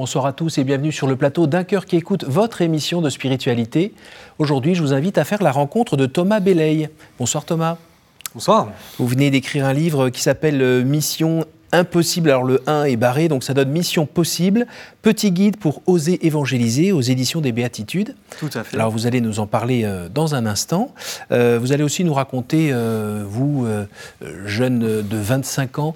[0.00, 3.10] Bonsoir à tous et bienvenue sur le plateau d'un cœur qui écoute votre émission de
[3.10, 3.92] spiritualité.
[4.38, 6.88] Aujourd'hui, je vous invite à faire la rencontre de Thomas Belley.
[7.18, 7.76] Bonsoir Thomas.
[8.32, 8.70] Bonsoir.
[8.98, 12.30] Vous venez d'écrire un livre qui s'appelle euh, Mission impossible.
[12.30, 14.66] Alors le 1 est barré, donc ça donne mission possible.
[15.02, 18.14] Petit guide pour oser évangéliser aux éditions des Béatitudes.
[18.38, 18.76] Tout à fait.
[18.76, 20.94] Alors vous allez nous en parler euh, dans un instant.
[21.32, 23.66] Euh, vous allez aussi nous raconter, euh, vous,
[24.44, 25.94] jeune de 25 ans,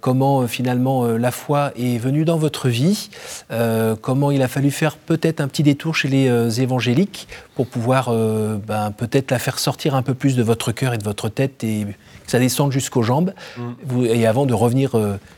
[0.00, 3.10] comment finalement la foi est venue dans votre vie,
[4.00, 8.92] comment il a fallu faire peut-être un petit détour chez les évangéliques pour pouvoir ben,
[8.96, 11.86] peut-être la faire sortir un peu plus de votre cœur et de votre tête et
[12.24, 13.32] que ça descende jusqu'aux jambes.
[13.56, 14.04] Mm.
[14.06, 14.96] et avant de revenir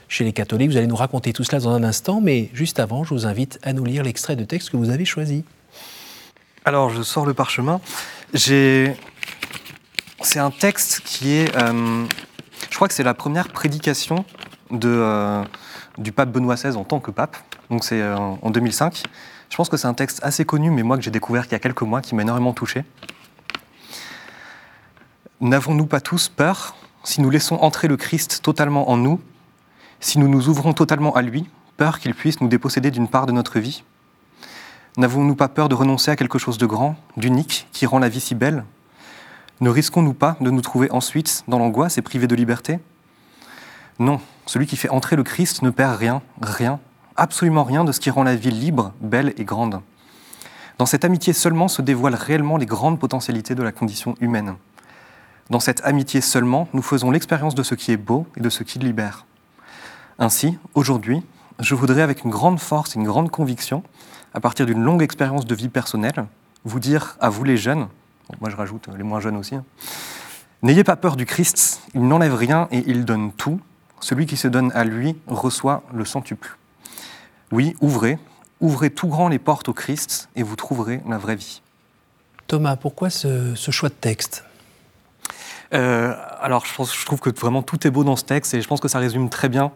[0.09, 3.05] chez les catholiques, vous allez nous raconter tout cela dans un instant, mais juste avant,
[3.05, 5.45] je vous invite à nous lire l'extrait de texte que vous avez choisi.
[6.65, 7.81] Alors, je sors le parchemin.
[8.35, 8.97] C'est
[10.37, 11.57] un texte qui est...
[11.57, 12.05] Euh,
[12.71, 14.25] je crois que c'est la première prédication
[14.85, 15.45] euh,
[15.99, 17.37] du pape Benoît XVI en tant que pape.
[17.71, 19.03] Donc c'est en 2005.
[19.51, 21.55] Je pense que c'est un texte assez connu, mais moi que j'ai découvert il y
[21.55, 22.85] a quelques mois, qui m'a énormément touché.
[25.41, 29.21] N'avons-nous pas tous peur si nous laissons entrer le Christ totalement en nous,
[30.01, 33.33] si nous nous ouvrons totalement à lui, peur qu'il puisse nous déposséder d'une part de
[33.33, 33.85] notre vie
[34.97, 38.21] N'avons-nous pas peur de renoncer à quelque chose de grand, d'unique, qui rend la vie
[38.21, 38.65] si belle?
[39.61, 42.81] Ne risquons-nous pas de nous trouver ensuite dans l'angoisse et privés de liberté?
[43.99, 46.81] Non, celui qui fait entrer le Christ ne perd rien, rien,
[47.17, 49.81] absolument rien de ce qui rend la vie libre, belle et grande.
[50.79, 54.57] Dans cette amitié seulement se dévoilent réellement les grandes potentialités de la condition humaine.
[55.51, 58.63] Dans cette amitié seulement, nous faisons l'expérience de ce qui est beau et de ce
[58.63, 59.27] qui libère.
[60.23, 61.23] Ainsi, aujourd'hui,
[61.61, 63.83] je voudrais avec une grande force et une grande conviction,
[64.35, 66.27] à partir d'une longue expérience de vie personnelle,
[66.65, 67.89] vous dire à vous les jeunes,
[68.39, 69.65] moi je rajoute les moins jeunes aussi, hein,
[70.63, 73.61] n'ayez pas peur du Christ, il n'enlève rien et il donne tout.
[73.99, 76.59] Celui qui se donne à lui reçoit le centuple.
[77.51, 78.19] Oui, ouvrez,
[78.61, 81.63] ouvrez tout grand les portes au Christ et vous trouverez la vraie vie.
[82.47, 84.45] Thomas, pourquoi ce choix de texte?
[85.73, 88.81] Euh, alors, je, trouve que vraiment tout est beau dans ce texte et je pense
[88.81, 89.71] que ça résume très bien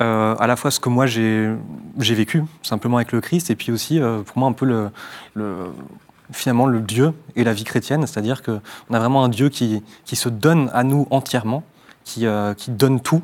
[0.00, 1.56] euh, à la fois ce que moi j'ai
[1.98, 4.90] vécu simplement avec le Christ et puis aussi euh, pour moi un peu le,
[5.34, 5.66] le,
[6.32, 8.60] finalement le Dieu et la vie chrétienne, c'est-à-dire qu'on
[8.92, 11.62] a vraiment un Dieu qui, se donne à nous entièrement,
[12.08, 13.22] qui, euh, qui donne tout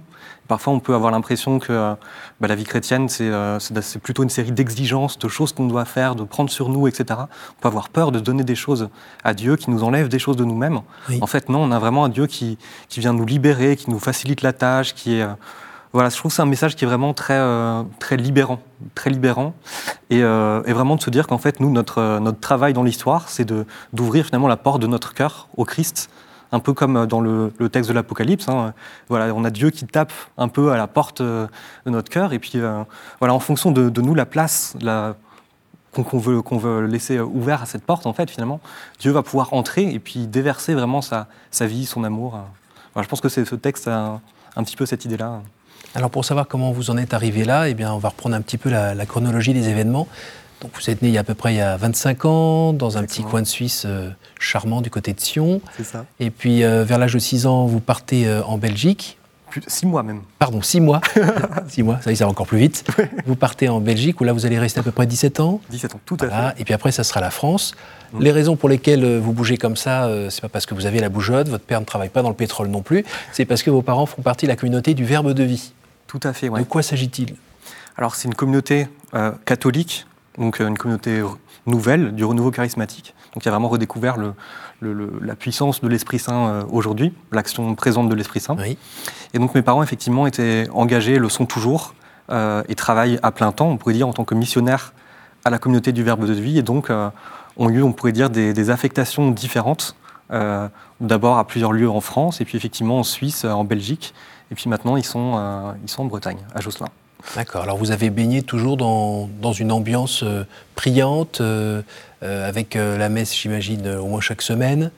[0.49, 1.95] Parfois, on peut avoir l'impression que euh,
[2.41, 6.15] bah, la vie chrétienne, euh, c'est plutôt une série d'exigences, de choses qu'on doit faire,
[6.15, 7.21] de prendre sur nous, etc.
[7.21, 8.91] On peut avoir peur de donner des choses
[9.22, 10.81] à Dieu qui nous enlève des choses de nous-mêmes.
[11.21, 12.59] En fait, non, on a vraiment un Dieu qui,
[12.89, 15.22] qui, vient nous libérer, qui nous facilite la tâche, qui est...
[15.22, 15.33] Euh,
[15.93, 17.41] voilà, je trouve que c'est un message qui est vraiment très,
[18.01, 18.59] très libérant,
[18.97, 19.55] très libérant,
[20.11, 23.49] et, et vraiment de se dire qu'en fait, nous, notre, notre travail dans l'histoire, c'est
[23.93, 26.11] d'ouvrir finalement la porte de notre cœur au Christ,
[26.54, 28.48] un peu comme dans le, texte de l'Apocalypse.
[28.48, 28.75] Hein.
[29.09, 31.48] Voilà, on a Dieu qui tape un peu à la porte euh,
[31.84, 32.84] de notre cœur, et puis euh,
[33.19, 34.76] voilà, en fonction de, nous, la place
[35.92, 38.60] qu'on veut, qu'on veut laisser ouverte à cette porte, en fait, finalement,
[39.00, 42.38] Dieu va pouvoir entrer et puis déverser vraiment sa, sa vie, son amour.
[42.97, 44.21] je pense que c'est ce texte a
[44.54, 45.42] un, petit peu cette idée-là.
[45.97, 48.42] Alors pour savoir comment vous en êtes arrivé là, eh bien, on va reprendre un
[48.42, 50.06] petit peu la chronologie des événements.
[50.65, 52.73] Donc vous êtes né il y a à peu près il y a 25 ans,
[52.73, 54.09] dans un petit coin de Suisse euh,
[54.41, 55.61] charmant du côté de Sion.
[55.77, 56.07] C'est ça.
[56.21, 59.19] Et puis euh, vers l'âge de 6 ans, vous partez euh, en Belgique.
[59.51, 60.23] Plus, 6 mois même.
[60.39, 61.03] Pardon, 6 mois.
[61.69, 62.83] 6 mois, ça y est, ça va encore plus vite.
[63.27, 65.61] Vous partez en Belgique, où là vous allez rester à peu près 17 ans.
[65.69, 66.63] 17 ans, tout à fait.
[66.63, 67.75] Et puis après, ça sera la France.
[68.15, 68.23] Mm.
[68.23, 71.11] Les raisons pour lesquelles vous bougez comme ça, c'est pas parce que vous avez la
[71.11, 73.83] bougeotte, votre père ne travaille pas dans le pétrole non plus, c'est parce que vos
[73.83, 75.75] parents font partie de la communauté du Verbe de vie.
[76.07, 76.61] Tout à fait, oui.
[76.61, 77.35] De quoi s'agit-il?
[77.99, 78.89] Alors c'est une communauté
[79.45, 80.07] catholique
[80.39, 81.22] donc euh, une communauté
[81.67, 83.15] nouvelle du renouveau charismatique.
[83.33, 84.17] Donc qui a vraiment redécouvert
[84.81, 88.56] la puissance de l'Esprit Saint euh, aujourd'hui, l'action présente de l'Esprit Saint.
[89.33, 91.95] Et donc mes parents effectivement étaient engagés, le sont toujours,
[92.31, 94.92] euh, et travaillent à plein temps, on pourrait dire en tant que missionnaires
[95.45, 96.91] à la communauté du Verbe de vie, et donc
[97.57, 99.95] ont eu, on pourrait dire, des, affectations différentes.
[101.01, 104.15] D'abord à plusieurs lieux en France, et puis effectivement en Suisse, en Belgique,
[104.51, 106.89] et puis maintenant ils sont, ils sont en Bretagne, à Josselin.
[107.36, 107.62] D'accord.
[107.62, 110.44] Alors vous avez baigné toujours dans, dans une ambiance euh,
[110.74, 111.82] priante, euh,
[112.22, 114.91] euh, avec la messe, j'imagine, au moins chaque semaine.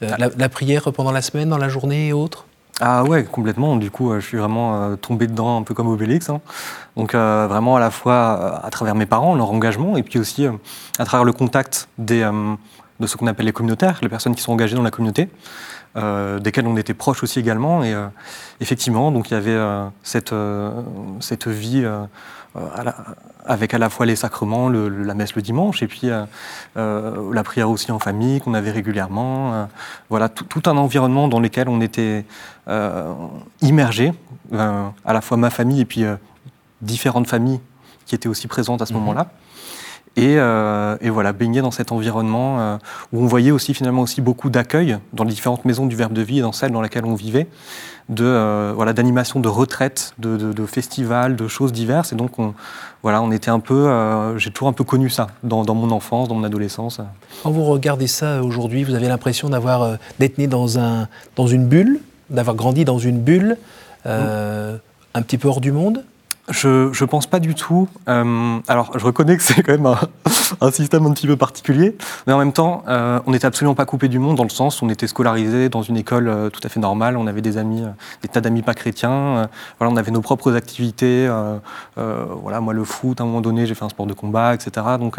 [0.00, 2.46] La, prière pendant la semaine, dans la journée et autres?
[2.80, 3.76] Ah ouais, complètement.
[3.76, 6.28] Du coup, je suis vraiment tombé dedans un peu comme Obélix.
[6.28, 6.40] Hein.
[6.96, 10.48] Donc vraiment à la fois à travers mes parents, leur engagement, et puis aussi
[10.98, 12.28] à travers le contact des,
[13.02, 15.28] de ce qu'on appelle les communautaires, les personnes qui sont engagées dans la communauté.
[15.94, 17.84] Euh, desquels on était proches aussi également.
[17.84, 18.06] Et euh,
[18.60, 20.34] effectivement, donc il y avait euh, cette,
[21.20, 21.86] cette vie
[23.46, 26.08] avec à la fois les sacrements, la messe le dimanche, et puis
[26.76, 29.68] la prière aussi en famille qu'on avait régulièrement.
[30.10, 32.26] voilà, tout, un environnement dans lequel on était
[33.62, 34.12] immergé,
[34.54, 36.04] à la fois ma famille et puis
[36.82, 37.60] différentes familles
[38.04, 38.98] qui était aussi présente à ce mhm.
[39.00, 39.30] moment-là.
[40.16, 42.78] Et, et, voilà, baigner dans cet environnement
[43.12, 46.20] où on voyait aussi finalement aussi beaucoup d'accueil dans les différentes maisons du Verbe de
[46.20, 47.48] Vie et dans celle dans laquelle on vivait
[48.08, 52.12] de euh, voilà d'animation de retraite, de, de, festivals, de choses diverses.
[52.12, 52.54] Et donc on
[53.02, 56.28] voilà, on était un peu, euh, j'ai toujours un peu connu ça dans, mon enfance,
[56.28, 57.00] dans mon adolescence.
[57.42, 61.48] Quand vous regardez ça aujourd'hui, vous avez l'impression d'avoir euh, d'être né dans un dans
[61.48, 62.00] une bulle,
[62.30, 63.56] d'avoir grandi dans une bulle,
[64.04, 66.04] un petit peu hors du monde?
[66.52, 67.88] Je ne pense pas du tout.
[68.08, 71.96] Euh, alors, je reconnais que c'est quand même un, système un petit peu particulier,
[72.26, 74.82] mais en même temps, euh, on n'était absolument pas coupé du monde dans le sens
[74.82, 77.16] où on était scolarisé dans une école euh, tout à fait normale.
[77.16, 77.82] On avait des amis,
[78.20, 79.48] des tas d'amis pas chrétiens.
[79.78, 81.26] voilà, on avait nos propres activités.
[81.96, 84.86] voilà, moi, le foot, à un moment donné, j'ai fait un sport de combat, etc.
[84.98, 85.16] Donc,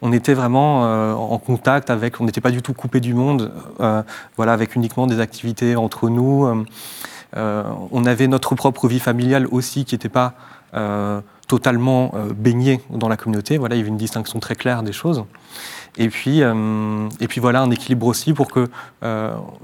[0.00, 0.82] on était vraiment
[1.12, 2.20] en contact avec.
[2.20, 3.50] On n'était pas du tout coupé du monde.
[4.36, 6.64] voilà, avec uniquement des activités entre nous.
[7.34, 10.57] on avait notre propre vie familiale aussi qui n'était pas euh,
[11.48, 13.58] totalement euh, baigné dans la communauté.
[13.58, 15.24] Voilà, il y avait une distinction très claire des choses.
[15.96, 18.68] Et puis, euh, et puis voilà, un équilibre aussi pour que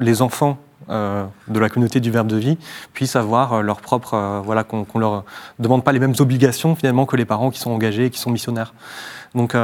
[0.01, 0.59] les enfants
[0.89, 2.59] de la communauté du Verbe de vie
[2.93, 5.25] puissent avoir leur propre, voilà, qu'on ne leur
[5.59, 8.31] demande pas les mêmes obligations finalement que les parents qui sont engagés et qui sont
[8.31, 8.75] missionnaires.
[9.35, 9.57] Donc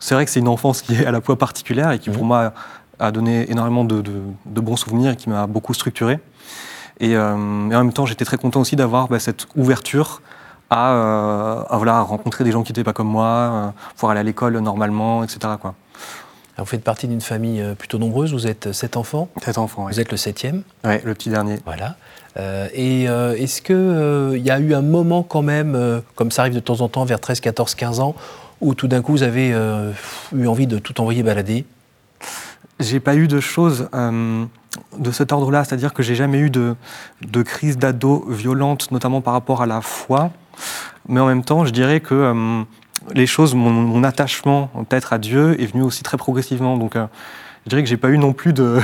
[0.00, 2.24] c'est vrai que c'est une enfance qui est à la fois particulière et qui pour
[2.24, 2.28] mmh.
[2.28, 2.52] moi
[2.98, 4.02] a donné énormément de,
[4.46, 6.18] bons souvenirs et qui m'a beaucoup structuré.
[6.98, 10.20] Et, en même temps, j'étais très content aussi d'avoir bah, cette ouverture
[10.70, 14.22] à, euh, voilà, rencontrer des gens qui n'étaient pas comme moi, euh, pouvoir aller à
[14.22, 15.38] l'école normalement, etc.
[15.60, 15.74] Quoi.
[16.56, 19.92] vous faites partie d'une famille euh, plutôt nombreuse, vous êtes sept enfants Sept enfants, oui.
[19.92, 21.58] Vous êtes le septième Oui, le petit dernier.
[21.66, 21.96] Voilà.
[22.72, 26.80] et est-ce qu'il y a eu un moment quand même, comme ça arrive de temps
[26.80, 28.14] en temps, vers 13, 14, 15 ans,
[28.60, 29.48] où tout d'un coup vous avez
[30.32, 31.64] eu envie de tout envoyer balader?
[32.78, 36.76] J'ai pas eu de choses de cet ordre-là, c'est-à-dire que j'ai jamais eu de,
[37.22, 40.30] de crise d'ado violente, notamment par rapport à la foi.
[41.08, 42.62] Mais en même temps, je dirais que euh,
[43.14, 46.76] les choses, mon, attachement peut-être à Dieu est venu aussi très progressivement.
[46.76, 47.06] Donc, euh,
[47.64, 48.78] je dirais que j'ai pas eu non plus de,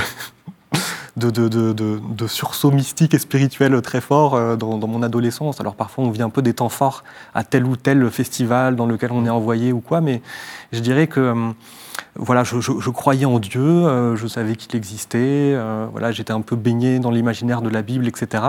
[1.15, 5.61] de, de, sursaut mystique et spirituel très fort euh, dans, mon adolescence.
[5.61, 8.85] Alors parfois, on vit un peu des temps forts à tel ou tel festival dans
[8.85, 10.21] lequel on est envoyé ou quoi, mais
[10.73, 11.53] je dirais que
[12.15, 15.55] voilà, je, croyais en Dieu, je savais qu'il existait,
[15.91, 18.43] voilà, j'étais un peu baigné dans l'imaginaire de la Bible, etc.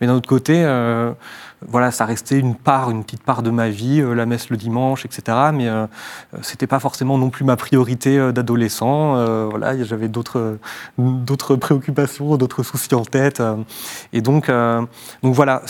[0.00, 0.64] Mais d'un autre côté,
[1.66, 4.56] voilà, ça restait une part, une petite part de ma vie, euh, la messe le
[4.56, 5.36] dimanche, etc.
[5.52, 5.86] Mais euh,
[6.42, 8.88] c'était pas forcément non plus ma priorité euh, d'adolescent.
[9.50, 10.58] voilà, j'avais d'autres,
[10.98, 13.42] d'autres préoccupations, d'autres soucis en tête.
[14.12, 14.50] et donc,
[15.22, 15.62] donc voilà,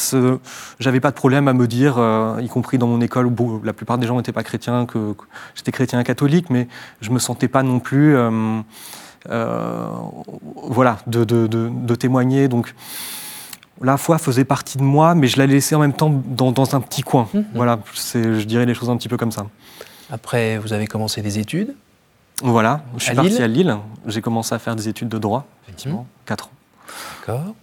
[0.79, 1.99] j'avais pas de problème à me dire,
[2.41, 5.15] y compris dans mon école où la plupart des gens n'étaient pas chrétiens, que,
[5.55, 6.69] j'étais chrétien catholique, mais
[7.01, 8.17] je me sentais pas non plus,
[9.27, 12.49] voilà, de, de, de, de témoigner.
[12.49, 12.75] Donc
[13.83, 16.81] la foi faisait partie de moi, mais je la laissais en même temps dans, un
[16.81, 17.29] petit coin.
[17.33, 17.45] Mhm.
[17.55, 19.47] Voilà, je dirais les choses un petit peu comme ça.
[20.11, 21.75] Après, vous avez commencé des études
[22.43, 23.77] Voilà, je suis parti à Lille.
[24.07, 26.51] J'ai commencé à faire des études de droit, effectivement, 4 mhm.
[26.51, 26.53] ans.
[27.21, 27.55] D'accord.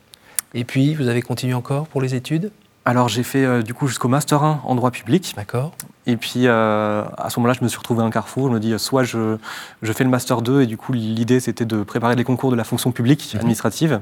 [0.53, 2.51] Et puis, vous avez continué encore pour les études
[2.88, 5.33] alors j'ai fait euh, du coup jusqu'au master 1 en droit public.
[5.35, 5.71] D'accord.
[6.06, 8.48] Et puis euh, à ce moment-là, je me suis retrouvé à un carrefour.
[8.48, 9.38] Je me dis soit je,
[9.81, 12.55] je fais le master 2 et du coup l'idée c'était de préparer les concours de
[12.55, 13.39] la fonction publique mhm.
[13.39, 14.01] administrative.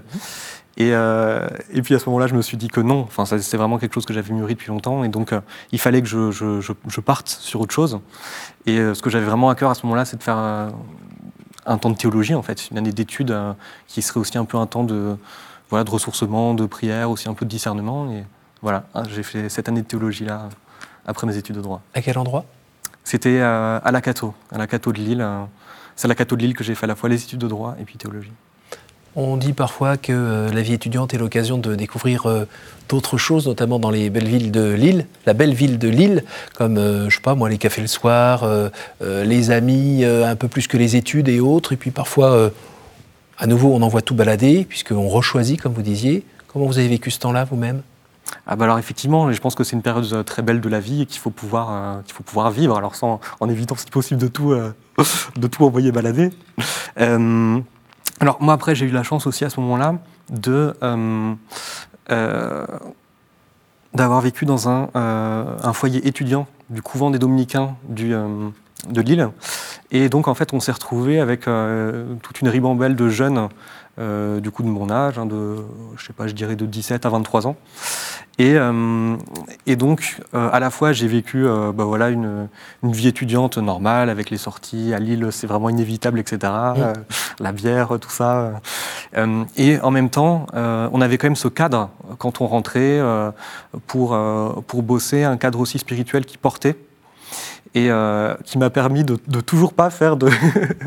[0.77, 3.57] Et, euh, et, puis à ce moment-là, je me suis dit que non, enfin, c'est
[3.57, 6.31] vraiment quelque chose que j'avais mûri depuis longtemps, et donc euh, il fallait que je,
[6.31, 7.99] je, je, parte sur autre chose.
[8.65, 10.37] Et euh, ce que j'avais vraiment à cœur à ce moment-là, c'est de faire
[11.65, 13.37] un temps de théologie, en fait, une année d'études
[13.87, 15.15] qui serait aussi un peu un temps de,
[15.69, 18.11] voilà, de ressourcement, de prière, aussi un peu de discernement.
[18.11, 18.23] Et
[18.63, 20.49] voilà, hein, j'ai fait cette année de théologie-là
[21.05, 21.81] après mes études de droit.
[21.93, 22.45] À quel endroit?
[23.03, 25.27] C'était à la Cato, à la Cato de Lille.
[25.95, 27.47] C'est à la Cato de Lille que j'ai fait à la fois les études de
[27.47, 28.31] droit et puis théologie.
[29.15, 32.45] On dit parfois que euh, la vie étudiante est l'occasion de découvrir euh,
[32.89, 36.23] d'autres choses, notamment dans les belles villes de Lille, la belle ville de Lille,
[36.55, 38.47] comme, euh, je sais pas moi, les cafés le soir,
[39.01, 41.73] les amis, un peu plus que les études et autres.
[41.73, 42.51] Et puis parfois,
[43.37, 46.25] à nouveau, on envoie tout balader, puisqu'on rechoisit, comme vous disiez.
[46.47, 47.81] Comment vous avez vécu ce temps-là vous-même?
[48.47, 51.03] Ah bah alors effectivement, je pense que c'est une période très belle de la vie
[51.03, 54.27] et qu'il faut pouvoir, qu'il faut pouvoir vivre, alors sans, en évitant si possible de
[54.27, 54.55] tout,
[55.37, 56.31] de tout envoyer balader.
[58.23, 59.95] Alors moi après j'ai eu la chance aussi à ce moment-là
[60.29, 61.33] de euh,
[62.09, 62.65] euh,
[63.93, 69.29] d'avoir vécu dans un, euh, un, foyer étudiant du couvent des Dominicains de Lille.
[69.91, 73.49] Et donc en fait on s'est retrouvé avec toute une ribambelle de jeunes
[73.97, 75.57] du coup de mon âge, hein, de
[75.97, 77.55] je sais pas je dirais de 17 à 23 ans.
[78.39, 79.15] Et, euh,
[79.67, 82.47] et donc, euh, à la fois, j'ai vécu euh, bah voilà, une,
[82.81, 84.91] une, vie étudiante normale avec les sorties.
[84.93, 86.51] À Lille, c'est vraiment inévitable, etc.
[86.75, 86.93] Mmh.
[87.39, 88.61] la bière, tout ça.
[89.57, 92.99] et en même temps, on avait quand même ce cadre quand on rentrait
[93.87, 94.17] pour,
[94.67, 96.75] pour bosser, un cadre aussi spirituel qui portait
[97.75, 97.89] et
[98.45, 100.29] qui m'a permis de, de, toujours pas faire de,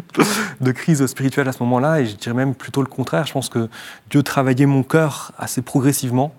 [0.61, 2.01] de crise spirituelle à ce moment-là.
[2.01, 3.27] Et je dirais même plutôt le contraire.
[3.27, 3.69] Je pense que
[4.09, 6.33] Dieu travaillait mon cœur assez progressivement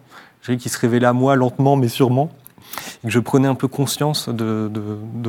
[0.56, 2.30] qui se révélait à moi lentement mais sûrement,
[3.04, 4.72] et que je prenais un peu conscience de,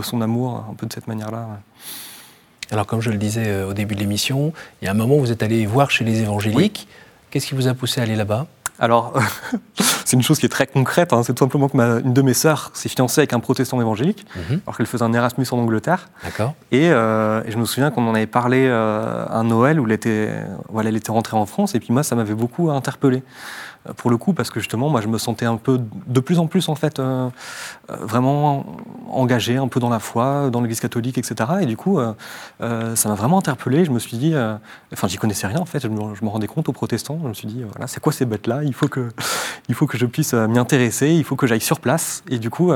[0.02, 1.48] son amour, un peu de cette manière-là.
[2.70, 5.16] Alors, comme je le disais euh, au début de l'émission, il y a un moment
[5.16, 6.86] où vous êtes allé voir chez les évangéliques.
[7.30, 8.46] Qu'est-ce qui vous a poussé à aller là-bas?
[8.78, 9.14] Alors,
[10.04, 11.12] c'est une chose qui est très concrète.
[11.12, 11.22] Hein.
[11.22, 14.60] C'est tout simplement que une de mes sœurs s'est fiancée avec un protestant évangélique, mhm.
[14.66, 16.08] alors qu'elle faisait un Erasmus en Angleterre.
[16.24, 16.54] D'accord.
[16.70, 20.30] Et, euh, je me souviens qu'on en avait parlé euh, un Noël où elle était,
[20.68, 21.74] voilà, elle était rentrée en France.
[21.74, 23.22] Et puis moi, ça m'avait beaucoup interpellé
[23.96, 26.46] pour le coup, parce que justement, moi, je me sentais un peu, de plus en
[26.46, 27.28] plus, en fait, euh,
[27.90, 28.66] euh, vraiment
[29.10, 31.50] engagé un peu dans la foi, dans l'Église catholique, etc.
[31.60, 33.84] Et du coup, euh, ça m'a vraiment interpellé.
[33.84, 34.34] Je me suis dit,
[34.92, 35.80] enfin, j'y connaissais rien, en fait.
[35.80, 37.18] Je me, rendais compte aux protestants.
[37.22, 38.62] Je me suis dit, voilà, c'est quoi ces bêtes-là?
[38.64, 39.08] Il, faut que,
[39.68, 42.22] il faut que je puisse m'y intéresser, il faut que j'aille sur place.
[42.28, 42.72] Et du coup,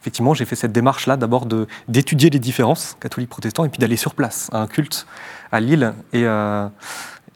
[0.00, 1.46] effectivement, j'ai fait cette démarche-là, d'abord
[1.88, 5.06] d'étudier les différences catholiques-protestants, et puis d'aller sur place, à un culte
[5.50, 5.94] à Lille.
[6.12, 6.24] Et,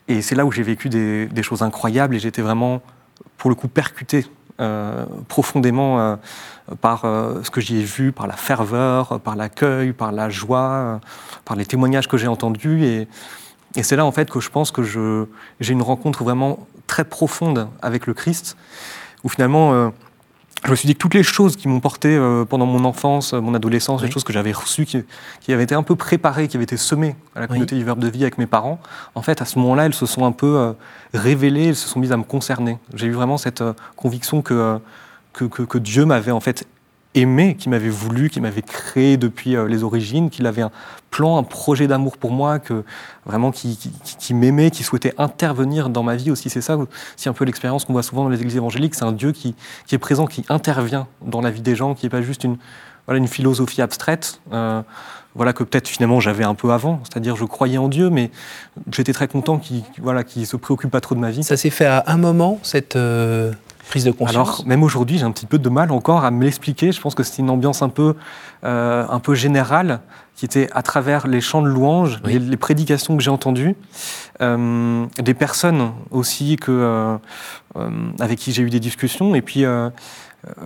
[0.08, 2.82] et c'est là où j'ai vécu des, des choses incroyables, et j'étais vraiment
[3.38, 4.26] pour le coup percuté
[4.58, 6.16] euh, profondément euh,
[6.80, 11.00] par euh, ce que j'y ai vu, par la ferveur, par l'accueil, par la joie,
[11.44, 12.84] par les témoignages que j'ai entendus.
[12.84, 13.06] Et,
[13.74, 14.82] et c'est là en fait que je pense que
[15.60, 18.56] j'ai une rencontre vraiment très profonde avec le Christ,
[19.24, 19.92] où finalement
[20.64, 23.34] je me suis dit que toutes les choses qui m'ont porté euh, pendant mon enfance,
[23.34, 26.64] mon adolescence, les choses que j'avais reçues, qui, avaient été un peu préparées, qui avaient
[26.64, 28.80] été semées à la communauté du Verbe de vie avec mes parents,
[29.14, 30.72] en fait, à ce moment-là, elles se sont un peu euh,
[31.14, 32.78] révélées, elles se sont mises à me concerner.
[32.94, 34.78] J'ai eu vraiment cette euh, conviction que,
[35.32, 36.66] que, que, Dieu m'avait en fait
[37.16, 40.70] aimé, qui m'avait voulu, qui m'avait créé depuis les origines, qu'il avait un
[41.10, 42.84] plan, un projet d'amour pour moi, que
[43.24, 43.78] vraiment qui,
[44.34, 46.50] m'aimait, qui souhaitait intervenir dans ma vie aussi.
[46.50, 46.78] C'est ça,
[47.16, 48.94] c'est un peu l'expérience qu'on voit souvent dans les églises évangéliques.
[48.94, 49.54] C'est un Dieu qui,
[49.86, 52.58] qui, est présent, qui intervient dans la vie des gens, qui n'est pas juste une,
[53.06, 54.40] voilà, une philosophie abstraite.
[54.52, 54.82] Euh,
[55.34, 58.30] voilà que peut-être finalement j'avais un peu avant, c'est-à-dire je croyais en Dieu, mais
[58.90, 61.44] j'étais très content qu'il voilà, qu se préoccupe pas trop de ma vie.
[61.44, 63.52] Ça s'est fait à un moment cette euh,
[63.88, 64.34] prise de conscience.
[64.34, 66.92] Alors même aujourd'hui j'ai un petit peu de mal encore à me l'expliquer.
[66.92, 68.14] Je pense que c'est une ambiance un peu
[68.64, 70.00] euh, un peu générale
[70.36, 73.74] qui était à travers les chants de louanges, les, prédications que j'ai entendues,
[74.42, 77.18] euh, des personnes aussi que, euh, euh,
[78.20, 79.64] avec qui j'ai eu des discussions, et puis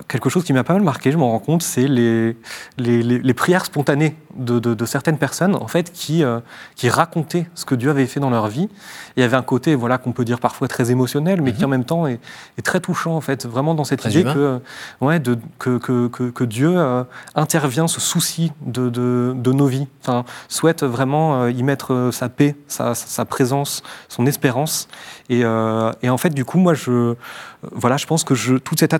[0.08, 2.36] quelque chose qui m'a pas mal marqué, je m'en rends compte, c'est les,
[2.78, 6.40] les, prières spontanées de, certaines personnes, en fait, qui, euh,
[6.76, 8.68] qui racontaient ce que Dieu avait fait dans leur vie.
[9.16, 11.64] il y avait un côté, voilà, qu'on peut dire parfois très émotionnel, mais qui mhm.
[11.64, 12.20] en même temps est,
[12.62, 14.60] très touchant, en fait, vraiment dans cette idée que,
[15.00, 20.24] ouais, de, que, que, que, Dieu euh, intervient, se soucie de, de, nos vies, enfin,
[20.48, 24.88] souhaite vraiment euh, y mettre sa paix, sa, sa, présence, son espérance.
[25.30, 27.14] Et, et, en fait, du coup, moi, je,
[27.62, 28.94] voilà, je pense que je, toute cette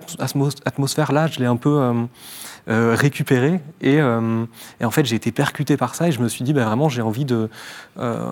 [0.65, 2.05] atmosphère-là, je l'ai un peu euh.
[2.69, 2.97] Euh,
[3.83, 4.01] et,
[4.85, 7.03] en fait, j'ai été percuté par ça et je me suis dit, bah, vraiment, j'ai
[7.03, 7.49] envie de.
[7.99, 8.31] Euh,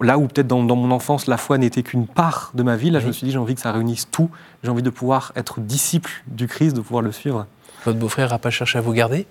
[0.00, 2.98] là où peut-être dans, mon enfance, la foi n'était qu'une part de ma vie, là,
[2.98, 4.30] je me suis dit, j'ai envie que ça réunisse tout.
[4.64, 7.46] J'ai envie de pouvoir être disciple du Christ, de pouvoir le suivre.
[7.84, 9.26] Votre beau-frère n'a pas cherché à vous garder?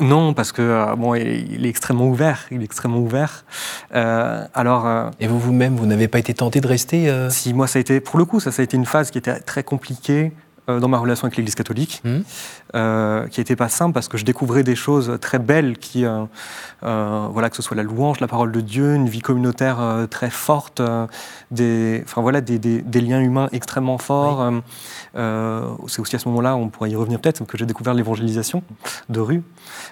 [0.00, 2.46] Non, parce que bon, il est extrêmement ouvert.
[2.50, 3.44] Il est extrêmement ouvert.
[3.92, 5.10] alors.
[5.20, 8.00] Et vous vous-même, vous, n'avez pas été tenté de rester Si moi, ça a été,
[8.00, 10.32] pour le coup, ça, ça a été une phase qui était très compliquée.
[10.70, 12.18] Euh, dans ma relation avec l'Église catholique, mmh.
[12.74, 16.24] Euh, qui n'était pas simple parce que je découvrais des choses très belles, qui, euh,
[16.82, 20.80] voilà, que ce soit la louange, la parole de Dieu, une vie communautaire très forte,
[21.50, 24.52] des, enfin, voilà, des, des, liens humains extrêmement forts.
[25.14, 28.62] C'est aussi à ce moment-là, on pourrait y revenir peut-être, que j'ai découvert l'évangélisation
[29.08, 29.42] de rue.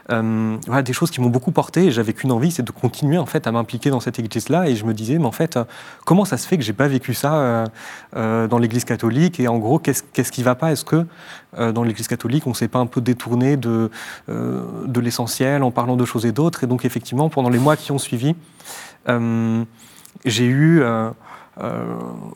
[0.08, 3.26] voilà, des choses qui m'ont beaucoup porté et j'avais qu'une envie, c'est de continuer en
[3.26, 4.68] fait à m'impliquer dans cette église-là.
[4.68, 5.58] Et je me disais, mais en fait,
[6.04, 7.64] comment ça se fait que j'ai pas vécu ça
[8.14, 10.72] dans l'Église catholique Et en gros, qu'est-ce qui va pas?
[10.72, 11.06] Est-ce que
[11.56, 13.90] euh, dans l'Église catholique, on ne pas un peu détourné de,
[14.28, 17.76] euh, de l'essentiel en parlant de choses et d'autres Et donc, effectivement, pendant les mois
[17.76, 18.34] qui ont suivi,
[19.08, 19.64] euh,
[20.24, 20.82] j'ai eu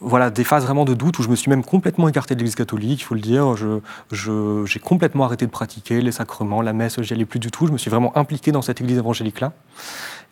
[0.00, 2.56] voilà, des phases vraiment de doute où je me suis même complètement écarté de l'Église
[2.56, 3.54] catholique, il faut le dire.
[3.56, 3.66] J'ai
[4.10, 7.68] je, complètement arrêté de pratiquer les sacrements, la messe, j'y allais plus du tout.
[7.68, 9.52] Je me suis vraiment impliqué dans cette Église évangélique-là.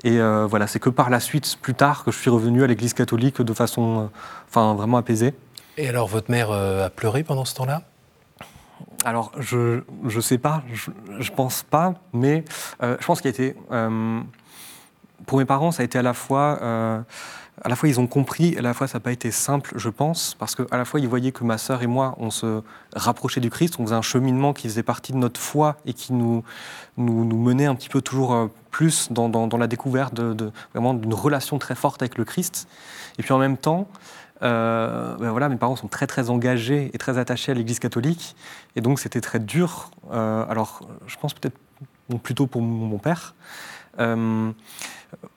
[0.02, 2.94] Et voilà, c'est que par la suite, plus tard, que je suis revenu à l'Église
[2.94, 4.10] catholique de façon
[4.48, 5.34] enfin, vraiment apaisée.
[5.76, 7.82] Et alors, votre mère a pleuré pendant ce temps-là?
[9.04, 12.44] Alors, je ne sais pas, je, ne pense pas, mais
[12.82, 13.56] euh, je pense qu'il a été.
[13.72, 14.20] Euh,
[15.26, 17.00] pour mes parents, ça a été à la fois euh,
[17.62, 19.88] à la fois ils ont compris, à la fois ça n'a pas été simple, je
[19.90, 22.62] pense, parce qu'à la fois ils voyaient que ma sœur et moi, on se
[22.94, 26.12] rapprochait du Christ, on faisait un cheminement qui faisait partie de notre foi et qui
[26.14, 26.42] nous,
[26.96, 31.58] nous, menait un petit peu toujours plus dans, dans, la découverte de, vraiment d'une relation
[31.58, 32.66] très forte avec le Christ.
[33.18, 33.88] Et puis en même temps,
[34.42, 38.36] euh, ben voilà, mes parents sont très très engagés et très attachés à l'Église catholique,
[38.76, 39.90] et donc c'était très dur.
[40.12, 41.56] Euh, alors, je pense peut-être
[42.22, 43.34] plutôt pour mon père,
[43.98, 44.52] euh,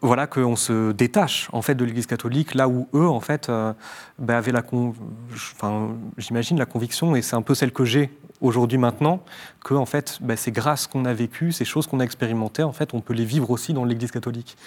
[0.02, 3.74] voilà qu'on se détache en fait de l'Église catholique là où eux en fait euh,
[4.20, 8.78] bah, avaient la enfin, j'imagine la conviction et c'est un peu celle que j'ai aujourd'hui
[8.78, 9.24] maintenant
[9.64, 12.74] que en fait bah, ces grâces qu'on a vécues ces choses qu'on a expérimentées en
[12.74, 14.58] fait on peut les vivre aussi dans l'Église catholique.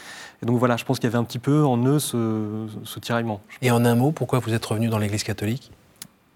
[0.43, 2.99] Et donc voilà je pense qu'il y avait un petit peu en eux ce, ce
[2.99, 3.41] tiraillement.
[3.63, 5.71] Et en un mot pourquoi vous êtes revenu dans l'Église catholique?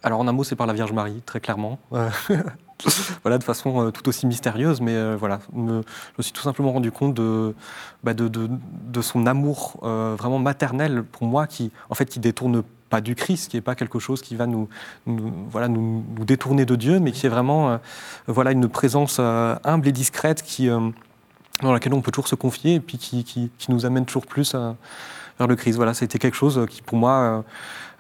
[0.03, 1.79] Alors en un mot c'est par la Vierge Marie très clairement
[3.23, 5.83] voilà, de façon euh, tout aussi mystérieuse, mais euh, voilà, je me
[6.21, 7.55] suis tout simplement rendu compte de,
[8.03, 8.13] bah,
[9.03, 13.51] son amour euh, vraiment maternel pour moi, qui en fait qui détourne pas du Christ,
[13.51, 14.69] qui n'est pas quelque chose qui va nous,
[15.07, 17.79] voilà, nous, détourner de Dieu, mais qui est vraiment
[18.27, 20.69] voilà, une présence humble et discrète qui,
[21.63, 24.57] dans laquelle on peut toujours se confier et puis qui, nous amène toujours plus
[25.39, 25.77] vers le Christ.
[25.77, 27.45] Voilà, c'était quelque chose qui pour moi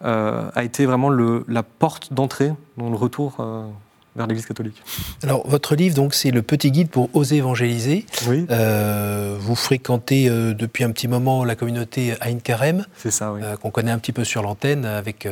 [0.02, 3.36] a été vraiment la porte d'entrée dans le retour
[4.16, 4.82] vers l'Église catholique.
[5.22, 8.06] Alors, votre livre, donc, c'est le petit guide pour oser évangéliser.
[8.28, 8.46] Oui.
[8.50, 12.84] Euh, vous fréquentez euh, depuis un petit moment la communauté Ain Karem.
[12.96, 13.40] C'est ça, oui.
[13.42, 15.28] Euh, qu'on connaît un petit peu sur l'antenne avec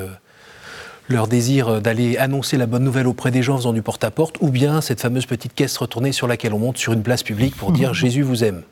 [1.09, 4.51] leur désir d'aller annoncer la bonne nouvelle auprès des gens en faisant du porte-à-porte, ou
[4.51, 7.73] bien cette fameuse petite caisse retournée sur laquelle on monte sur une place publique pour
[7.73, 8.63] dire Jésus vous aime.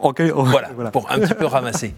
[0.00, 1.94] Voilà, pour un petit peu ramasser.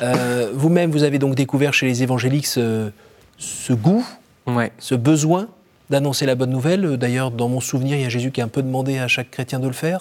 [0.54, 2.90] Vous-même, vous avez donc découvert chez les évangéliques ce,
[3.38, 4.04] ce goût,
[4.46, 4.72] ouais.
[4.78, 5.48] ce besoin
[5.90, 6.96] d'annoncer la bonne nouvelle.
[6.96, 9.30] D'ailleurs, dans mon souvenir, il y a Jésus qui a un peu demandé à chaque
[9.30, 10.00] chrétien de le faire.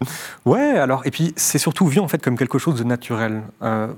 [0.46, 3.42] Ouais, alors, et puis c'est surtout vu en fait comme quelque chose de naturel.
[3.60, 3.88] Euh,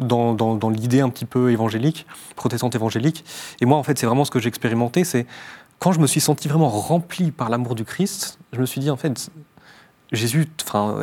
[0.00, 3.24] dans, dans, l'idée un petit peu évangélique, protestante évangélique.
[3.60, 5.04] Et moi, en fait, c'est vraiment ce que j'ai expérimenté.
[5.04, 5.26] C'est
[5.78, 8.90] quand je me suis senti vraiment rempli par l'amour du Christ, je me suis dit,
[8.90, 9.30] en fait,
[10.12, 10.48] Jésus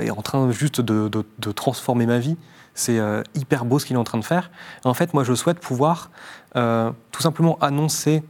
[0.02, 2.38] est en train juste de, de, transformer ma vie.
[2.74, 4.52] C'est euh, hyper beau ce qu'il est en train de faire.
[4.84, 6.12] en fait, moi, je souhaite pouvoir
[6.56, 8.24] euh, tout simplement annoncer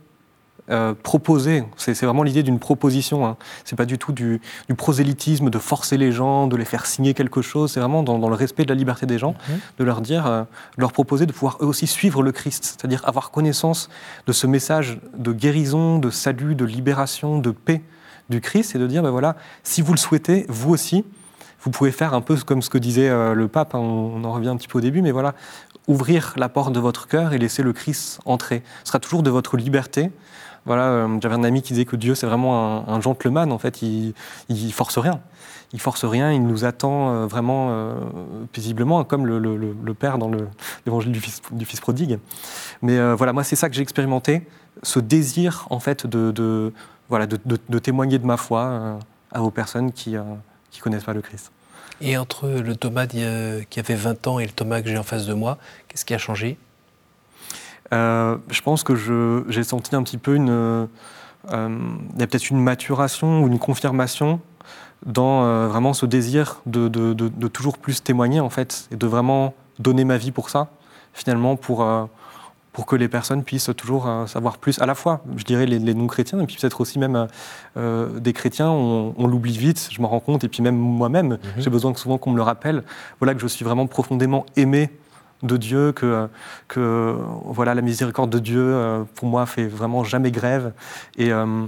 [0.70, 1.64] euh, proposer.
[1.78, 3.26] C'est vraiment l'idée d'une proposition.
[3.26, 3.38] Hein.
[3.64, 4.42] C'est pas du tout du,
[4.76, 7.72] prosélytisme, de forcer les gens, de les faire signer quelque chose.
[7.72, 9.60] C'est vraiment dans, le respect de la liberté des gens, mhm.
[9.80, 10.44] de leur dire, euh,
[10.78, 13.90] leur proposer de pouvoir eux aussi suivre le Christ, c'est-à-dire avoir connaissance
[14.26, 17.82] de ce message de guérison, de salut, de libération, de paix
[18.30, 21.06] du Christ, et de dire, ben voilà, si vous le souhaitez, vous aussi,
[21.62, 24.32] vous pouvez faire un peu comme ce que disait euh, le pape, hein, on, en
[24.32, 25.34] revient un petit peu au début, mais voilà,
[25.88, 28.64] ouvrir la porte de votre cœur et laisser le Christ entrer.
[28.84, 30.12] Ce sera toujours de votre liberté,
[30.68, 33.52] voilà, euh, j'avais un ami qui disait que Dieu c'est vraiment un, gentleman.
[33.54, 34.14] En fait, il,
[34.50, 35.22] il force rien.
[35.72, 36.32] Il force rien.
[36.34, 37.96] Il nous attend euh, vraiment euh,
[38.52, 40.30] paisiblement, comme le, père dans
[40.86, 42.20] l'évangile du fils, prodigue.
[42.82, 44.46] Mais voilà, moi c'est ça que j'ai expérimenté,
[44.84, 46.74] ce désir en fait de,
[47.82, 49.00] témoigner de ma foi
[49.32, 50.16] à aux personnes qui
[50.70, 51.52] qui connaissent pas le Christ.
[52.02, 55.26] Et entre le Thomas qui avait 20 ans et le Thomas que j'ai en face
[55.26, 56.58] de moi, qu'est-ce qui a changé?
[57.94, 58.96] Euh, je pense que
[59.48, 60.50] j'ai senti un petit peu une.
[60.50, 60.86] Euh,
[61.54, 64.42] il y a peut-être une maturation ou une confirmation
[65.06, 69.54] dans euh, vraiment ce désir de, de, toujours plus témoigner, en fait, et de vraiment
[69.80, 70.70] donner ma vie pour ça,
[71.14, 71.88] finalement, pour,
[72.74, 74.82] pour que les personnes puissent toujours savoir plus.
[74.82, 77.28] À la fois, je dirais, les, non-chrétiens, et puis peut-être aussi même
[77.78, 81.40] des chrétiens, on, l'oublie vite, je m'en rends compte, et puis même moi-même, mhm.
[81.60, 82.84] j'ai besoin souvent qu'on me le rappelle,
[83.20, 84.90] voilà, que je suis vraiment profondément aimé
[85.44, 86.28] de Dieu, que,
[86.68, 90.74] que voilà, la miséricorde de Dieu, euh, pour moi, fait vraiment jamais grève.
[91.18, 91.66] Et euh,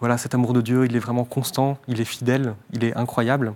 [0.00, 3.54] voilà, cet amour de Dieu, il est vraiment constant, il est fidèle, il est incroyable.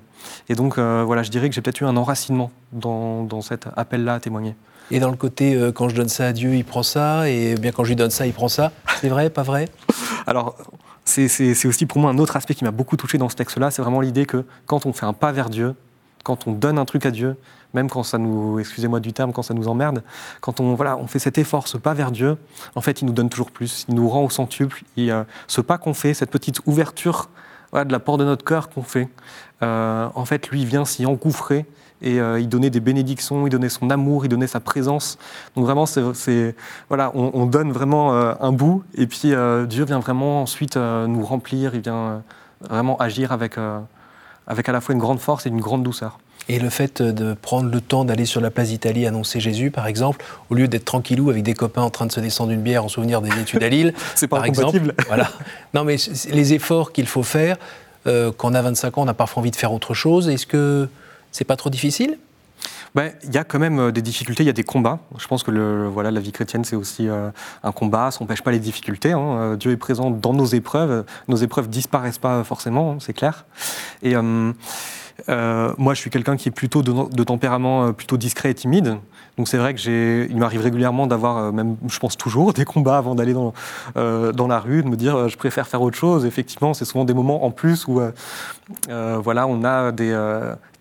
[0.49, 3.69] Et donc, euh, voilà, je dirais que j'ai peut-être eu un enracinement dans, dans cet
[3.77, 4.55] appel-là à témoigner.
[4.91, 7.73] Et dans le côté, quand je donne ça à Dieu, il prend ça, et bien
[7.73, 8.71] quand je lui donne ça, il prend ça.
[9.01, 9.69] C'est vrai, pas vrai?
[10.27, 10.57] Alors,
[11.07, 13.81] c'est aussi pour moi un autre aspect qui m'a beaucoup touché dans ce texte-là, c'est
[13.81, 15.75] vraiment l'idée que quand on fait un pas vers Dieu,
[16.25, 17.37] quand on donne un truc à Dieu,
[17.75, 20.03] même quand ça nous, excusez-moi du terme, quand ça nous emmerde,
[20.41, 22.39] quand on, voilà, on fait cet effort, ce pas vers Dieu,
[22.75, 24.83] en fait, il nous donne toujours plus, il nous rend au centuple.
[24.97, 27.29] Et euh, ce pas qu'on fait, cette petite ouverture
[27.73, 29.09] de la porte de notre cœur qu'on fait,
[29.63, 31.67] euh, en fait, lui, vient s'y engouffrer
[32.03, 35.19] et euh, il donnait des bénédictions, il donnait son amour, il donnait sa présence.
[35.57, 36.55] Donc vraiment, c'est,
[36.89, 39.33] voilà, on, donne vraiment un bout et puis
[39.69, 42.23] Dieu vient vraiment ensuite nous remplir, il vient
[42.61, 43.57] vraiment agir avec,
[44.47, 46.19] avec à la fois une grande force et une grande douceur.
[46.49, 49.87] Et le fait de prendre le temps d'aller sur la place d'Italie annoncer Jésus, par
[49.87, 52.85] exemple, au lieu d'être tranquillou avec des copains en train de se descendre une bière
[52.85, 54.95] en souvenir des études à Lille, c'est pas par exemple.
[55.07, 55.31] Voilà.
[55.73, 55.97] Non, mais
[56.31, 57.57] les efforts qu'il faut faire,
[58.07, 60.29] euh, quand on a 25 ans, on a parfois envie de faire autre chose.
[60.29, 60.89] Est-ce que
[61.33, 62.19] c'est pas trop difficile?
[62.95, 65.01] Ben, il y a quand même des difficultés, il y a des combats.
[65.19, 68.53] Je pense que le, voilà, la vie chrétienne, c'est aussi un combat, ça n'empêche pas
[68.53, 69.13] les difficultés.
[69.13, 69.57] Hein.
[69.57, 73.47] Dieu est présent dans nos épreuves, nos épreuves disparaissent pas forcément, hein, c'est clair.
[74.03, 78.99] Et moi, je suis quelqu'un qui est plutôt de, tempérament plutôt discret et timide.
[79.37, 82.65] Donc c'est vrai que j'ai, il m'arrive régulièrement d'avoir, euh, même je pense toujours, des
[82.65, 83.53] combats avant d'aller dans,
[83.97, 86.25] euh, dans la rue, de me dire euh, je préfère faire autre chose.
[86.25, 88.01] Effectivement, c'est souvent des moments en plus où
[88.89, 90.13] voilà, on a des,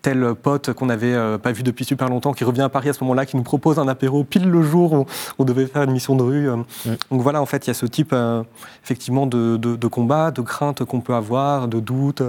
[0.04, 2.92] tel pote qu'on n'avait euh, pas vu depuis super longtemps, qui revient à Paris à
[2.92, 5.06] ce moment-là, qui nous propose un apéro pile le jour où
[5.38, 6.50] on devait faire une mission de rue.
[6.50, 6.56] Euh.
[6.56, 6.90] Mm.
[7.10, 8.42] Donc voilà, en fait, il y a ce type euh,
[8.84, 12.22] effectivement de, de, combat, de crainte qu'on peut avoir, de doute.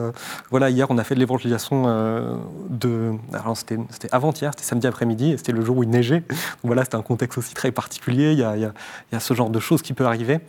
[0.51, 1.83] voilà, hier, on a fait de l'évangélisation
[2.69, 3.11] de.
[3.33, 3.77] Alors c'était
[4.13, 6.21] avant-hier, c'était samedi après-midi, et c'était le jour où il neigeait.
[6.21, 8.31] Donc voilà, c'était un contexte aussi très particulier.
[8.31, 10.39] Il y, a, il, y a, ce genre de choses qui peut arriver.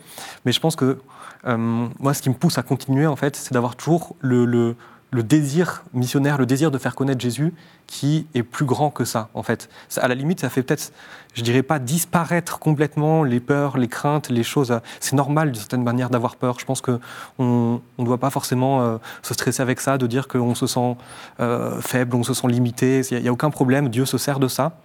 [0.45, 0.97] Mais je pense que
[1.45, 4.75] moi, ce qui me pousse à continuer, en fait, c'est d'avoir toujours le, le
[5.11, 7.53] le désir missionnaire, le désir de faire connaître Jésus,
[7.87, 9.69] qui est plus grand que ça, en fait.
[9.95, 10.91] à la limite, ça fait peut-être,
[11.33, 14.77] je dirais pas disparaître complètement les peurs, les craintes, les choses.
[14.99, 16.59] C'est normal, d'une certaine manière, d'avoir peur.
[16.59, 16.99] Je pense qu'on
[17.37, 20.97] ne doit pas forcément euh, se stresser avec ça, de dire qu'on se sent
[21.39, 23.01] euh, faible, on se sent limité.
[23.11, 24.81] Il n'y a, aucun problème, Dieu se sert de ça.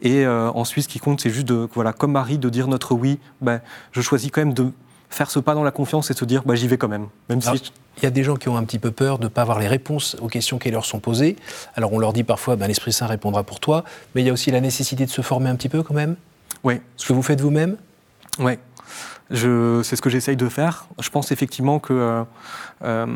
[0.00, 2.94] Et euh, ensuite, ce qui compte, c'est juste, de, voilà, comme Marie, de dire notre
[2.94, 3.18] oui.
[3.42, 3.60] Ben,
[3.92, 4.72] je choisis quand même de
[5.10, 7.40] faire ce pas dans la confiance et se dire, bah, j'y vais quand même, même
[7.40, 9.42] si il y a des gens qui ont un petit peu peur de ne pas
[9.42, 11.36] avoir les réponses aux questions qui leur sont posées.
[11.74, 14.32] Alors on leur dit parfois, ben, l'Esprit Saint répondra pour toi, mais il y a
[14.32, 16.16] aussi la nécessité de se former un petit peu quand même.
[16.62, 16.80] Oui.
[16.96, 17.76] Ce que vous faites vous-même
[18.38, 18.58] Oui.
[19.30, 20.86] C'est ce que j'essaye de faire.
[21.00, 22.22] Je pense effectivement que euh,
[22.84, 23.06] euh,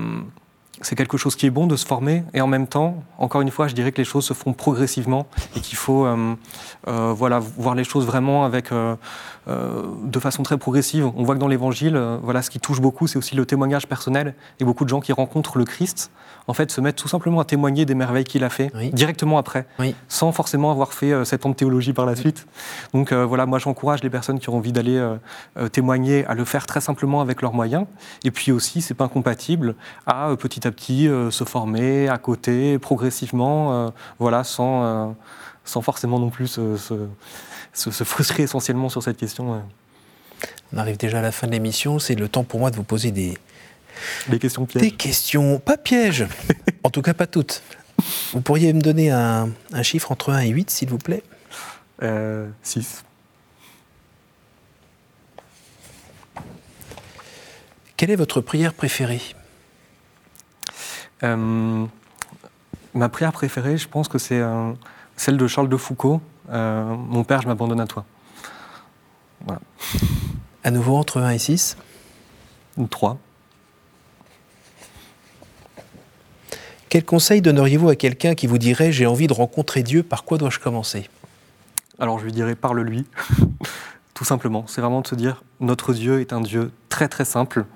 [0.81, 3.51] c'est quelque chose qui est bon de se former et en même temps, encore une
[3.51, 6.35] fois, je dirais que les choses se font progressivement et qu'il faut euh,
[6.89, 8.97] euh, voilà, voir les choses vraiment avec, euh,
[9.47, 11.11] de façon très progressive.
[11.17, 14.35] On voit que dans l'Évangile, voilà, ce qui touche beaucoup, c'est aussi le témoignage personnel
[14.59, 16.11] et beaucoup de gens qui rencontrent le Christ
[16.47, 19.67] en fait, se mettre tout simplement à témoigner des merveilles qu'il a fait directement après,
[20.09, 22.47] sans forcément avoir fait cette ans de théologie par la suite.
[22.93, 25.01] Donc voilà, moi j'encourage les personnes qui ont envie d'aller
[25.71, 27.87] témoigner à le faire très simplement avec leurs moyens.
[28.25, 33.93] Et puis aussi, c'est pas incompatible à petit à petit se former à côté, progressivement,
[34.19, 35.15] voilà, sans
[35.65, 39.63] sans forcément non plus se, frustrer essentiellement sur cette question.
[40.73, 41.99] On arrive déjà à la fin de l'émission.
[41.99, 43.37] C'est le temps pour moi de vous poser des,
[44.29, 44.83] des questions pièges.
[44.83, 46.27] Des questions, pas pièges.
[46.85, 47.63] en tout cas, pas toutes.
[48.33, 49.51] Vous pourriez me donner un,
[49.83, 51.23] chiffre entre 1 et 8, s'il vous plaît?
[52.01, 52.03] 6.
[52.03, 52.49] Euh,
[57.97, 59.21] Quelle est votre prière préférée?
[61.23, 61.87] Euh,
[62.95, 64.43] Ma prière préférée, je pense que c'est
[65.17, 68.05] celle de Charles de Foucault, euh, Mon père, je m'abandonne à toi.
[69.45, 69.61] Voilà.
[70.65, 71.77] À nouveau entre 1 et 6
[72.89, 73.19] 3.
[76.89, 80.39] Quel conseil donneriez-vous à quelqu'un qui vous dirait j'ai envie de rencontrer Dieu, par quoi
[80.39, 81.09] dois-je commencer?
[81.99, 83.07] Alors je lui dirais parle-lui,
[84.15, 84.65] tout simplement.
[84.67, 87.67] C'est vraiment de se dire notre Dieu est un Dieu très très simple.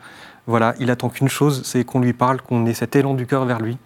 [0.46, 3.44] Voilà, il attend qu'une chose, c'est qu'on lui parle, qu'on ait cet élan du cœur
[3.46, 3.78] vers lui.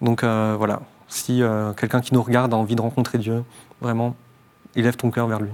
[0.00, 3.44] Donc euh, voilà, si euh, quelqu'un qui nous regarde a envie de rencontrer Dieu,
[3.80, 4.16] vraiment,
[4.74, 5.50] élève ton cœur vers lui.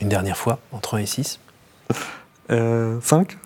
[0.00, 1.38] Une dernière fois, entre 1 et 6
[2.50, 3.38] euh, 5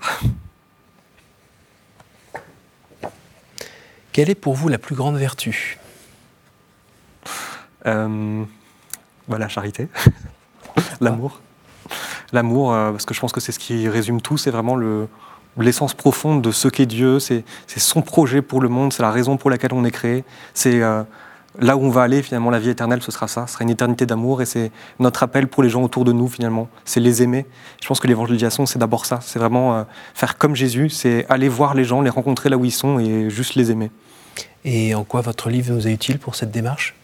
[4.13, 5.79] Quelle est pour vous la plus grande vertu?
[7.85, 8.45] Euh,
[9.29, 9.89] bah, La charité,
[11.03, 11.43] l'amour.
[12.33, 15.09] L'amour, euh, parce que je pense que c'est ce qui résume tout, c'est vraiment le,
[15.59, 19.37] l'essence profonde de ce qu'est Dieu, c'est son projet pour le monde, c'est la raison
[19.37, 21.03] pour laquelle on est créé, c'est euh,
[21.59, 23.71] là où on va aller finalement, la vie éternelle, ce sera ça, ce sera une
[23.71, 27.23] éternité d'amour et c'est notre appel pour les gens autour de nous finalement, c'est les
[27.23, 27.47] aimer.
[27.83, 31.49] Je pense que l'évangélisation, c'est d'abord ça, c'est vraiment euh, faire comme Jésus, c'est aller
[31.49, 33.91] voir les gens, les rencontrer là où ils sont et juste les aimer.
[34.65, 36.95] Et en quoi votre livre nous est utile pour cette démarche?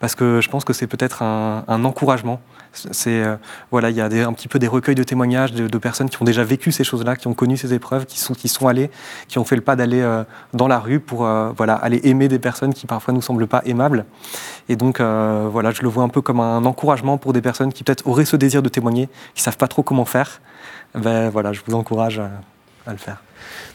[0.00, 2.40] Parce que je pense que c'est peut-être un encouragement
[2.72, 3.36] c'est euh,
[3.70, 6.24] voilà, il y a un petit peu des recueils de témoignages de, personnes qui ont
[6.24, 8.90] déjà vécu ces choses-là, qui ont connu ces épreuves, qui sont qui sont allées,
[9.28, 12.28] qui ont fait le pas d'aller euh, dans la rue pour euh, voilà aller aimer
[12.28, 14.04] des personnes qui parfois nous semblent pas aimables.
[14.68, 17.82] Et donc voilà, je le vois un peu comme un encouragement pour des personnes qui
[17.82, 20.40] peut-être auraient ce désir de témoigner, qui savent pas trop comment faire.
[20.94, 23.20] Ben voilà, je vous encourage à le faire.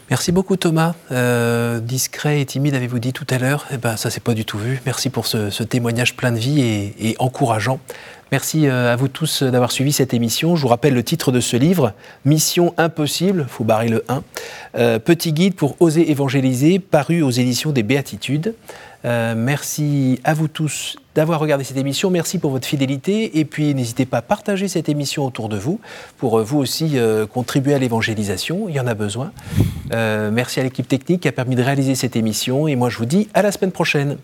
[0.10, 0.94] Merci beaucoup Thomas.
[1.12, 3.66] Euh, discret et timide, avez-vous dit tout à l'heure?
[3.72, 4.80] Eh ben, ça s'est pas du tout vu.
[4.86, 7.80] Merci pour ce, témoignage plein de vie et, encourageant.
[8.32, 10.56] Merci euh, à vous tous d'avoir suivi cette émission.
[10.56, 14.24] Je vous rappelle le titre de ce livre, Mission impossible, faut barrer le 1,
[14.78, 18.54] euh, Petit guide pour oser évangéliser, paru aux éditions des Béatitudes.
[19.06, 22.12] Euh, merci à vous tous d'avoir regardé cette émission.
[22.12, 23.40] Merci pour votre fidélité.
[23.40, 25.80] Et puis, n'hésitez pas à partager cette émission autour de vous
[26.18, 28.70] pour euh, vous aussi euh, contribuer à l'évangélisation.
[28.70, 29.32] Il y en a besoin.
[29.92, 32.68] merci à l'équipe technique qui a permis de réaliser cette émission.
[32.68, 34.18] Et moi, je vous dis à la semaine prochaine.